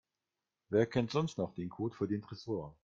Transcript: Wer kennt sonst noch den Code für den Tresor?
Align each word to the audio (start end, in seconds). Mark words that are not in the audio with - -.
Wer 0.69 0.87
kennt 0.87 1.11
sonst 1.11 1.37
noch 1.37 1.53
den 1.53 1.69
Code 1.69 1.95
für 1.95 2.07
den 2.07 2.23
Tresor? 2.23 2.75